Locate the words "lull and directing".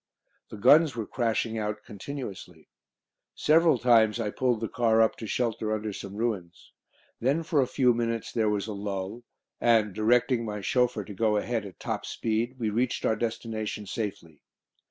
8.73-10.43